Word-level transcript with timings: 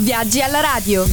Viaggi 0.00 0.40
alla 0.40 0.58
radio. 0.58 1.04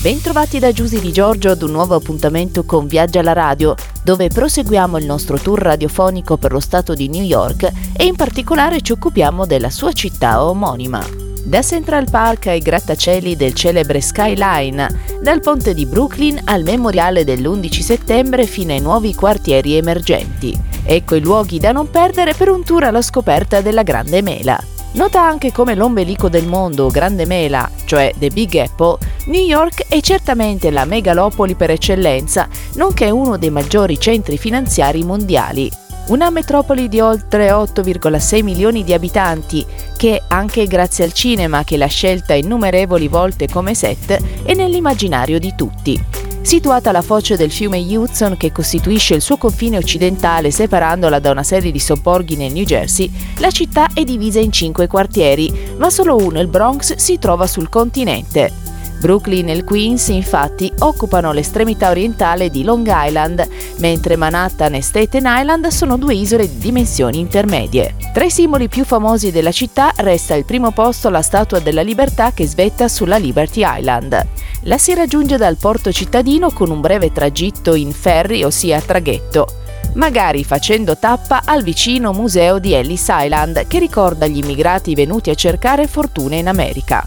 Bentrovati 0.00 0.60
da 0.60 0.70
Giusy 0.70 1.00
Di 1.00 1.10
Giorgio 1.10 1.50
ad 1.50 1.62
un 1.62 1.72
nuovo 1.72 1.96
appuntamento 1.96 2.64
con 2.64 2.86
Viaggi 2.86 3.18
alla 3.18 3.32
radio, 3.32 3.74
dove 4.04 4.28
proseguiamo 4.28 4.96
il 4.96 5.04
nostro 5.04 5.38
tour 5.38 5.58
radiofonico 5.58 6.36
per 6.36 6.52
lo 6.52 6.60
stato 6.60 6.94
di 6.94 7.08
New 7.08 7.24
York 7.24 7.68
e 7.96 8.04
in 8.04 8.14
particolare 8.14 8.80
ci 8.80 8.92
occupiamo 8.92 9.44
della 9.44 9.70
sua 9.70 9.90
città 9.90 10.44
omonima. 10.44 11.04
Da 11.42 11.62
Central 11.62 12.08
Park 12.08 12.46
ai 12.46 12.60
grattacieli 12.60 13.34
del 13.34 13.54
celebre 13.54 14.00
Skyline, 14.00 15.18
dal 15.20 15.40
ponte 15.40 15.74
di 15.74 15.84
Brooklyn 15.84 16.40
al 16.44 16.62
memoriale 16.62 17.24
dell'11 17.24 17.80
settembre 17.80 18.46
fino 18.46 18.72
ai 18.72 18.80
nuovi 18.80 19.16
quartieri 19.16 19.74
emergenti. 19.74 20.56
Ecco 20.84 21.16
i 21.16 21.20
luoghi 21.20 21.58
da 21.58 21.72
non 21.72 21.90
perdere 21.90 22.34
per 22.34 22.50
un 22.50 22.62
tour 22.62 22.84
alla 22.84 23.02
scoperta 23.02 23.60
della 23.60 23.82
Grande 23.82 24.22
Mela. 24.22 24.78
Nota 24.92 25.22
anche 25.22 25.52
come 25.52 25.76
l'ombelico 25.76 26.28
del 26.28 26.48
mondo, 26.48 26.88
Grande 26.88 27.24
Mela, 27.24 27.70
cioè 27.84 28.12
The 28.18 28.28
Big 28.28 28.56
Apple, 28.56 28.98
New 29.26 29.40
York 29.40 29.86
è 29.88 30.00
certamente 30.00 30.70
la 30.70 30.84
megalopoli 30.84 31.54
per 31.54 31.70
eccellenza, 31.70 32.48
nonché 32.74 33.08
uno 33.08 33.38
dei 33.38 33.50
maggiori 33.50 34.00
centri 34.00 34.36
finanziari 34.36 35.04
mondiali. 35.04 35.70
Una 36.08 36.28
metropoli 36.30 36.88
di 36.88 36.98
oltre 36.98 37.50
8,6 37.50 38.42
milioni 38.42 38.82
di 38.82 38.92
abitanti 38.92 39.64
che, 39.96 40.22
anche 40.26 40.66
grazie 40.66 41.04
al 41.04 41.12
cinema 41.12 41.62
che 41.62 41.76
l'ha 41.76 41.86
scelta 41.86 42.34
innumerevoli 42.34 43.06
volte 43.06 43.46
come 43.46 43.74
set, 43.74 44.18
è 44.42 44.54
nell'immaginario 44.54 45.38
di 45.38 45.54
tutti. 45.56 46.04
Situata 46.42 46.88
alla 46.88 47.02
foce 47.02 47.36
del 47.36 47.50
fiume 47.50 47.78
Hudson 47.78 48.36
che 48.36 48.50
costituisce 48.50 49.14
il 49.14 49.20
suo 49.20 49.36
confine 49.36 49.76
occidentale 49.76 50.50
separandola 50.50 51.18
da 51.18 51.30
una 51.30 51.42
serie 51.42 51.70
di 51.70 51.78
sobborghi 51.78 52.34
nel 52.36 52.52
New 52.52 52.64
Jersey, 52.64 53.10
la 53.38 53.50
città 53.50 53.88
è 53.92 54.04
divisa 54.04 54.40
in 54.40 54.50
cinque 54.50 54.86
quartieri, 54.86 55.52
ma 55.76 55.90
solo 55.90 56.16
uno, 56.16 56.40
il 56.40 56.48
Bronx, 56.48 56.96
si 56.96 57.18
trova 57.18 57.46
sul 57.46 57.68
continente. 57.68 58.69
Brooklyn 59.00 59.48
e 59.48 59.54
il 59.54 59.64
Queens 59.64 60.08
infatti 60.08 60.70
occupano 60.80 61.32
l'estremità 61.32 61.88
orientale 61.88 62.50
di 62.50 62.62
Long 62.62 62.86
Island, 62.88 63.48
mentre 63.78 64.16
Manhattan 64.16 64.74
e 64.74 64.82
Staten 64.82 65.24
Island 65.26 65.66
sono 65.68 65.96
due 65.96 66.14
isole 66.14 66.46
di 66.46 66.58
dimensioni 66.58 67.18
intermedie. 67.18 67.94
Tra 68.12 68.24
i 68.24 68.30
simboli 68.30 68.68
più 68.68 68.84
famosi 68.84 69.30
della 69.30 69.52
città 69.52 69.92
resta 69.96 70.34
al 70.34 70.44
primo 70.44 70.70
posto 70.70 71.08
la 71.08 71.22
Statua 71.22 71.60
della 71.60 71.82
Libertà 71.82 72.32
che 72.32 72.46
svetta 72.46 72.88
sulla 72.88 73.16
Liberty 73.16 73.62
Island. 73.64 74.26
La 74.64 74.76
si 74.76 74.92
raggiunge 74.94 75.38
dal 75.38 75.56
porto 75.56 75.90
cittadino 75.90 76.50
con 76.50 76.70
un 76.70 76.80
breve 76.80 77.10
tragitto 77.10 77.74
in 77.74 77.92
ferry, 77.92 78.44
ossia 78.44 78.80
traghetto 78.80 79.46
magari 79.94 80.44
facendo 80.44 80.96
tappa 80.98 81.42
al 81.44 81.64
vicino 81.64 82.12
museo 82.12 82.60
di 82.60 82.74
Ellis 82.74 83.06
Island 83.08 83.66
che 83.66 83.80
ricorda 83.80 84.28
gli 84.28 84.36
immigrati 84.36 84.94
venuti 84.94 85.30
a 85.30 85.34
cercare 85.34 85.88
fortuna 85.88 86.36
in 86.36 86.46
America. 86.46 87.04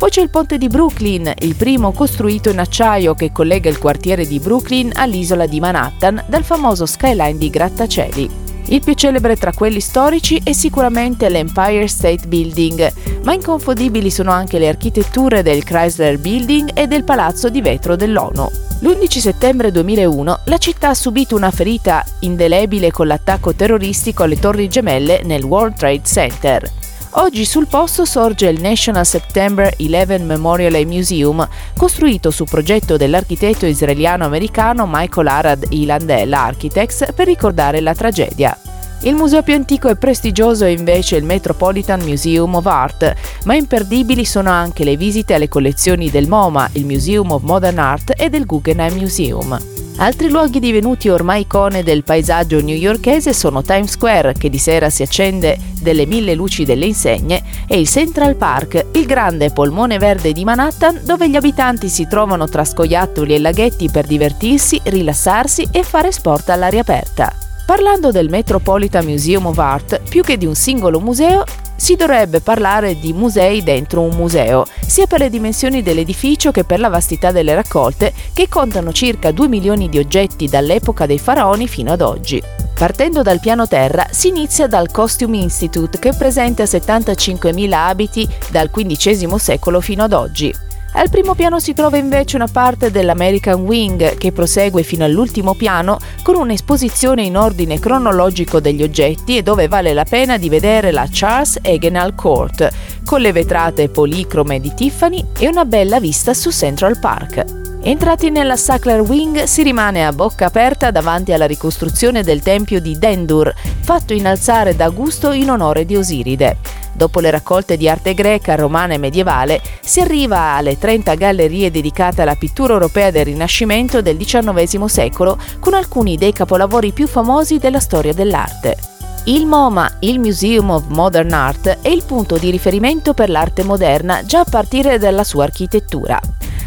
Poi 0.00 0.08
c'è 0.08 0.22
il 0.22 0.30
ponte 0.30 0.56
di 0.56 0.68
Brooklyn, 0.68 1.30
il 1.40 1.56
primo 1.56 1.92
costruito 1.92 2.48
in 2.48 2.58
acciaio 2.58 3.14
che 3.14 3.32
collega 3.32 3.68
il 3.68 3.78
quartiere 3.78 4.26
di 4.26 4.38
Brooklyn 4.38 4.92
all'isola 4.94 5.44
di 5.44 5.60
Manhattan 5.60 6.24
dal 6.26 6.42
famoso 6.42 6.86
skyline 6.86 7.36
di 7.36 7.50
grattacieli. 7.50 8.30
Il 8.68 8.80
più 8.80 8.94
celebre 8.94 9.36
tra 9.36 9.52
quelli 9.52 9.80
storici 9.80 10.40
è 10.42 10.54
sicuramente 10.54 11.28
l'Empire 11.28 11.86
State 11.86 12.26
Building, 12.26 12.92
ma 13.24 13.34
inconfondibili 13.34 14.10
sono 14.10 14.30
anche 14.30 14.58
le 14.58 14.68
architetture 14.68 15.42
del 15.42 15.64
Chrysler 15.64 16.18
Building 16.18 16.70
e 16.72 16.86
del 16.86 17.04
Palazzo 17.04 17.50
di 17.50 17.60
Vetro 17.60 17.94
dell'ONU. 17.94 18.48
L'11 18.80 19.18
settembre 19.18 19.70
2001 19.70 20.38
la 20.44 20.56
città 20.56 20.88
ha 20.88 20.94
subito 20.94 21.36
una 21.36 21.50
ferita 21.50 22.02
indelebile 22.20 22.90
con 22.90 23.06
l'attacco 23.06 23.54
terroristico 23.54 24.22
alle 24.22 24.38
torri 24.38 24.66
gemelle 24.66 25.20
nel 25.24 25.44
World 25.44 25.74
Trade 25.74 26.04
Center. 26.04 26.79
Oggi 27.14 27.44
sul 27.44 27.66
posto 27.66 28.04
sorge 28.04 28.46
il 28.46 28.60
National 28.60 29.04
September 29.04 29.74
11 29.78 30.22
Memorial 30.22 30.86
Museum, 30.86 31.46
costruito 31.76 32.30
su 32.30 32.44
progetto 32.44 32.96
dell'architetto 32.96 33.66
israeliano-americano 33.66 34.86
Michael 34.88 35.26
Arad 35.26 35.66
Ilandel 35.70 36.32
Architects 36.32 37.12
per 37.12 37.26
ricordare 37.26 37.80
la 37.80 37.94
tragedia. 37.94 38.56
Il 39.02 39.16
museo 39.16 39.42
più 39.42 39.54
antico 39.54 39.88
e 39.88 39.96
prestigioso 39.96 40.64
è 40.64 40.68
invece 40.68 41.16
il 41.16 41.24
Metropolitan 41.24 42.00
Museum 42.02 42.54
of 42.54 42.66
Art, 42.66 43.14
ma 43.44 43.56
imperdibili 43.56 44.24
sono 44.24 44.50
anche 44.50 44.84
le 44.84 44.96
visite 44.96 45.34
alle 45.34 45.48
collezioni 45.48 46.10
del 46.10 46.28
MoMA, 46.28 46.68
il 46.74 46.84
Museum 46.84 47.32
of 47.32 47.42
Modern 47.42 47.78
Art 47.78 48.12
e 48.16 48.28
del 48.28 48.46
Guggenheim 48.46 48.96
Museum. 48.96 49.79
Altri 50.02 50.30
luoghi 50.30 50.60
divenuti 50.60 51.10
ormai 51.10 51.42
icone 51.42 51.82
del 51.82 52.04
paesaggio 52.04 52.58
newyorkese 52.58 53.34
sono 53.34 53.60
Times 53.60 53.90
Square, 53.90 54.32
che 54.32 54.48
di 54.48 54.56
sera 54.56 54.88
si 54.88 55.02
accende 55.02 55.58
delle 55.78 56.06
mille 56.06 56.34
luci 56.34 56.64
delle 56.64 56.86
insegne, 56.86 57.42
e 57.66 57.78
il 57.78 57.86
Central 57.86 58.34
Park, 58.36 58.86
il 58.92 59.04
grande 59.04 59.50
polmone 59.50 59.98
verde 59.98 60.32
di 60.32 60.42
Manhattan, 60.42 61.02
dove 61.04 61.28
gli 61.28 61.36
abitanti 61.36 61.90
si 61.90 62.08
trovano 62.08 62.48
tra 62.48 62.64
scoiattoli 62.64 63.34
e 63.34 63.40
laghetti 63.40 63.90
per 63.90 64.06
divertirsi, 64.06 64.80
rilassarsi 64.84 65.68
e 65.70 65.82
fare 65.82 66.12
sport 66.12 66.48
all'aria 66.48 66.80
aperta. 66.80 67.34
Parlando 67.66 68.10
del 68.10 68.30
Metropolitan 68.30 69.04
Museum 69.04 69.46
of 69.46 69.58
Art, 69.58 70.00
più 70.08 70.22
che 70.22 70.38
di 70.38 70.46
un 70.46 70.54
singolo 70.54 70.98
museo, 70.98 71.44
si 71.80 71.96
dovrebbe 71.96 72.42
parlare 72.42 72.98
di 73.00 73.14
musei 73.14 73.62
dentro 73.62 74.02
un 74.02 74.14
museo, 74.14 74.66
sia 74.86 75.06
per 75.06 75.20
le 75.20 75.30
dimensioni 75.30 75.82
dell'edificio 75.82 76.50
che 76.50 76.64
per 76.64 76.78
la 76.78 76.90
vastità 76.90 77.32
delle 77.32 77.54
raccolte, 77.54 78.12
che 78.34 78.48
contano 78.48 78.92
circa 78.92 79.30
2 79.30 79.48
milioni 79.48 79.88
di 79.88 79.98
oggetti 79.98 80.46
dall'epoca 80.46 81.06
dei 81.06 81.18
faraoni 81.18 81.66
fino 81.66 81.90
ad 81.90 82.02
oggi. 82.02 82.42
Partendo 82.74 83.22
dal 83.22 83.40
piano 83.40 83.66
terra 83.66 84.08
si 84.10 84.28
inizia 84.28 84.66
dal 84.66 84.90
Costume 84.90 85.38
Institute 85.38 85.98
che 85.98 86.12
presenta 86.12 86.64
75.000 86.64 87.72
abiti 87.72 88.28
dal 88.50 88.70
XV 88.70 89.36
secolo 89.36 89.80
fino 89.80 90.02
ad 90.02 90.12
oggi. 90.12 90.69
Al 90.92 91.08
primo 91.08 91.34
piano 91.34 91.60
si 91.60 91.72
trova 91.72 91.98
invece 91.98 92.34
una 92.36 92.48
parte 92.48 92.90
dell'American 92.90 93.60
Wing 93.60 94.18
che 94.18 94.32
prosegue 94.32 94.82
fino 94.82 95.04
all'ultimo 95.04 95.54
piano 95.54 95.98
con 96.22 96.34
un'esposizione 96.34 97.22
in 97.22 97.36
ordine 97.36 97.78
cronologico 97.78 98.58
degli 98.58 98.82
oggetti 98.82 99.36
e 99.36 99.42
dove 99.42 99.68
vale 99.68 99.94
la 99.94 100.04
pena 100.04 100.36
di 100.36 100.48
vedere 100.48 100.90
la 100.90 101.06
Charles 101.08 101.58
Egenal 101.62 102.16
Court 102.16 102.68
con 103.04 103.20
le 103.20 103.30
vetrate 103.30 103.88
policrome 103.88 104.58
di 104.60 104.74
Tiffany 104.74 105.24
e 105.38 105.46
una 105.46 105.64
bella 105.64 106.00
vista 106.00 106.34
su 106.34 106.50
Central 106.50 106.98
Park. 106.98 107.44
Entrati 107.82 108.28
nella 108.28 108.56
Sackler 108.56 109.00
Wing 109.00 109.44
si 109.44 109.62
rimane 109.62 110.04
a 110.04 110.12
bocca 110.12 110.46
aperta 110.46 110.90
davanti 110.90 111.32
alla 111.32 111.46
ricostruzione 111.46 112.22
del 112.22 112.42
tempio 112.42 112.80
di 112.80 112.98
Dendur, 112.98 113.54
fatto 113.80 114.12
innalzare 114.12 114.76
da 114.76 114.84
Augusto 114.84 115.32
in 115.32 115.50
onore 115.50 115.86
di 115.86 115.96
Osiride. 115.96 116.79
Dopo 117.00 117.20
le 117.20 117.30
raccolte 117.30 117.78
di 117.78 117.88
arte 117.88 118.12
greca, 118.12 118.56
romana 118.56 118.92
e 118.92 118.98
medievale, 118.98 119.62
si 119.80 120.00
arriva 120.00 120.56
alle 120.56 120.76
30 120.76 121.14
gallerie 121.14 121.70
dedicate 121.70 122.20
alla 122.20 122.34
pittura 122.34 122.74
europea 122.74 123.10
del 123.10 123.24
Rinascimento 123.24 124.02
del 124.02 124.18
XIX 124.18 124.84
secolo, 124.84 125.38
con 125.60 125.72
alcuni 125.72 126.18
dei 126.18 126.34
capolavori 126.34 126.92
più 126.92 127.06
famosi 127.06 127.56
della 127.56 127.80
storia 127.80 128.12
dell'arte. 128.12 128.76
Il 129.24 129.46
MoMA, 129.46 129.96
il 130.00 130.20
Museum 130.20 130.68
of 130.68 130.88
Modern 130.88 131.32
Art, 131.32 131.78
è 131.80 131.88
il 131.88 132.02
punto 132.04 132.36
di 132.36 132.50
riferimento 132.50 133.14
per 133.14 133.30
l'arte 133.30 133.64
moderna 133.64 134.22
già 134.26 134.40
a 134.40 134.46
partire 134.48 134.98
dalla 134.98 135.24
sua 135.24 135.44
architettura. 135.44 136.20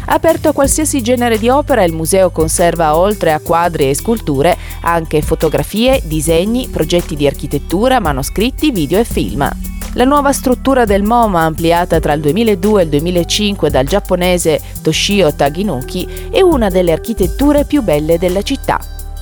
Aperto 0.06 0.48
a 0.48 0.52
qualsiasi 0.52 1.00
genere 1.00 1.38
di 1.38 1.48
opera, 1.48 1.84
il 1.84 1.92
museo 1.92 2.30
conserva 2.30 2.96
oltre 2.96 3.32
a 3.32 3.38
quadri 3.38 3.88
e 3.88 3.94
sculture 3.94 4.56
anche 4.80 5.22
fotografie, 5.22 6.02
disegni, 6.04 6.66
progetti 6.66 7.14
di 7.14 7.28
architettura, 7.28 8.00
manoscritti, 8.00 8.72
video 8.72 8.98
e 8.98 9.04
film. 9.04 9.73
La 9.96 10.04
nuova 10.04 10.32
struttura 10.32 10.84
del 10.84 11.04
MoMA, 11.04 11.42
ampliata 11.42 12.00
tra 12.00 12.14
il 12.14 12.20
2002 12.20 12.80
e 12.80 12.84
il 12.84 12.90
2005 12.90 13.70
dal 13.70 13.86
giapponese 13.86 14.60
Toshio 14.82 15.32
Taginuki, 15.32 16.28
è 16.32 16.40
una 16.40 16.68
delle 16.68 16.90
architetture 16.90 17.64
più 17.64 17.80
belle 17.80 18.18
della 18.18 18.42
città. 18.42 18.80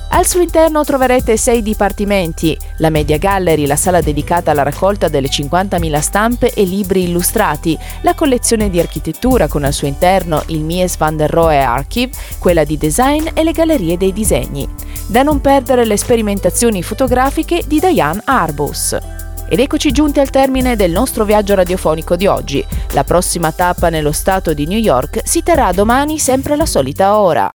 Al 0.09 0.25
suo 0.25 0.41
interno 0.41 0.83
troverete 0.83 1.37
sei 1.37 1.61
dipartimenti, 1.61 2.57
la 2.77 2.89
Media 2.89 3.19
Gallery, 3.19 3.67
la 3.67 3.75
sala 3.75 4.01
dedicata 4.01 4.49
alla 4.49 4.63
raccolta 4.63 5.09
delle 5.09 5.27
50.000 5.27 5.99
stampe 5.99 6.53
e 6.53 6.63
libri 6.63 7.03
illustrati, 7.03 7.77
la 8.01 8.15
collezione 8.15 8.71
di 8.71 8.79
architettura 8.79 9.47
con 9.47 9.63
al 9.63 9.73
suo 9.73 9.87
interno 9.87 10.41
il 10.47 10.63
Mies 10.63 10.97
van 10.97 11.17
der 11.17 11.29
Rohe 11.29 11.59
Archive, 11.59 12.13
quella 12.39 12.63
di 12.63 12.79
design 12.79 13.27
e 13.35 13.43
le 13.43 13.51
gallerie 13.51 13.95
dei 13.95 14.11
disegni. 14.11 14.67
Da 15.05 15.21
non 15.21 15.39
perdere 15.39 15.85
le 15.85 15.97
sperimentazioni 15.97 16.81
fotografiche 16.81 17.61
di 17.67 17.79
Diane 17.79 18.21
Arbus. 18.25 18.97
Ed 19.53 19.59
eccoci 19.59 19.91
giunti 19.91 20.19
al 20.19 20.31
termine 20.31 20.75
del 20.75 20.89
nostro 20.89 21.25
viaggio 21.25 21.53
radiofonico 21.53 22.15
di 22.15 22.25
oggi. 22.25 22.65
La 22.93 23.03
prossima 23.03 23.51
tappa 23.51 23.89
nello 23.89 24.11
stato 24.11 24.51
di 24.51 24.65
New 24.65 24.79
York 24.79 25.21
si 25.25 25.43
terrà 25.43 25.71
domani 25.71 26.17
sempre 26.17 26.53
alla 26.53 26.65
solita 26.65 27.19
ora. 27.19 27.51